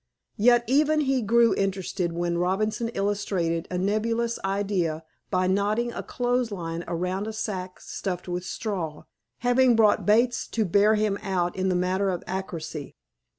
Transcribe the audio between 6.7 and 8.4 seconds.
around a sack stuffed